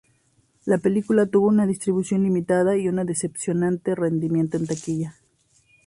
[0.65, 5.13] La película tuvo una distribución limitada y un decepcionante rendimiento en taquilla.